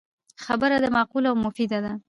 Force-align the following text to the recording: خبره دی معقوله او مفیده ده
خبره 0.45 0.77
دی 0.81 0.89
معقوله 0.95 1.29
او 1.29 1.37
مفیده 1.45 1.79
ده 1.85 1.93